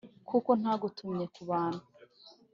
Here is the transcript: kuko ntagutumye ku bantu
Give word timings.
kuko 0.29 0.49
ntagutumye 0.59 1.25
ku 1.33 1.41
bantu 1.49 1.83